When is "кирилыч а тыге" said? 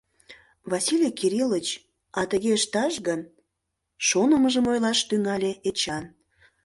1.19-2.49